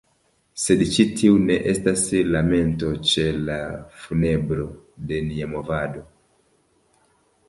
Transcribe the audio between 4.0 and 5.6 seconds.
funebro de nia